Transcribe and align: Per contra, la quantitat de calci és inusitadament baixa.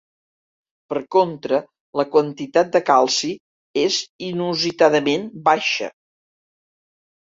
Per 0.93 1.01
contra, 1.15 1.59
la 2.01 2.07
quantitat 2.17 2.73
de 2.79 2.83
calci 2.89 3.31
és 3.87 4.03
inusitadament 4.33 5.33
baixa. 5.49 5.97